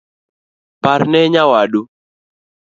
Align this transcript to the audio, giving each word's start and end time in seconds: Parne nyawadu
Parne 0.81 1.19
nyawadu 1.33 1.81